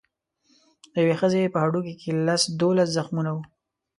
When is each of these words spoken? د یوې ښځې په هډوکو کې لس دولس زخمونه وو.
د 0.93 0.93
یوې 1.03 1.15
ښځې 1.21 1.51
په 1.53 1.57
هډوکو 1.63 1.93
کې 2.01 2.09
لس 2.27 2.41
دولس 2.59 2.87
زخمونه 2.97 3.29
وو. 3.35 3.43